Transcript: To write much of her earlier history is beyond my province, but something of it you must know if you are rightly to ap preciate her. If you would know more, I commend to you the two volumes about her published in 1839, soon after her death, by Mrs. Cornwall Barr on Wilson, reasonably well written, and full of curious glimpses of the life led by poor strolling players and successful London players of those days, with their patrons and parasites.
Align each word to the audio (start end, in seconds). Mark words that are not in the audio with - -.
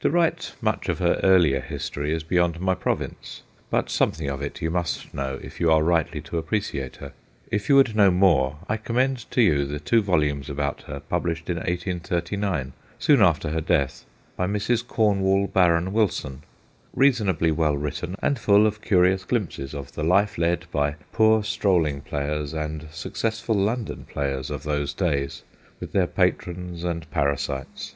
To 0.00 0.10
write 0.10 0.56
much 0.60 0.88
of 0.88 0.98
her 0.98 1.20
earlier 1.22 1.60
history 1.60 2.12
is 2.12 2.24
beyond 2.24 2.58
my 2.60 2.74
province, 2.74 3.42
but 3.70 3.90
something 3.90 4.28
of 4.28 4.42
it 4.42 4.60
you 4.60 4.72
must 4.72 5.14
know 5.14 5.38
if 5.40 5.60
you 5.60 5.70
are 5.70 5.84
rightly 5.84 6.20
to 6.22 6.36
ap 6.40 6.46
preciate 6.46 6.96
her. 6.96 7.12
If 7.52 7.68
you 7.68 7.76
would 7.76 7.94
know 7.94 8.10
more, 8.10 8.56
I 8.68 8.76
commend 8.76 9.30
to 9.30 9.40
you 9.40 9.64
the 9.66 9.78
two 9.78 10.02
volumes 10.02 10.50
about 10.50 10.82
her 10.88 10.98
published 10.98 11.48
in 11.48 11.58
1839, 11.58 12.72
soon 12.98 13.22
after 13.22 13.50
her 13.50 13.60
death, 13.60 14.04
by 14.36 14.48
Mrs. 14.48 14.84
Cornwall 14.84 15.46
Barr 15.46 15.76
on 15.76 15.92
Wilson, 15.92 16.42
reasonably 16.92 17.52
well 17.52 17.76
written, 17.76 18.16
and 18.20 18.36
full 18.36 18.66
of 18.66 18.82
curious 18.82 19.22
glimpses 19.24 19.74
of 19.74 19.92
the 19.92 20.02
life 20.02 20.38
led 20.38 20.66
by 20.72 20.96
poor 21.12 21.44
strolling 21.44 22.00
players 22.00 22.52
and 22.52 22.88
successful 22.90 23.54
London 23.54 24.06
players 24.10 24.50
of 24.50 24.64
those 24.64 24.92
days, 24.92 25.44
with 25.78 25.92
their 25.92 26.08
patrons 26.08 26.82
and 26.82 27.08
parasites. 27.12 27.94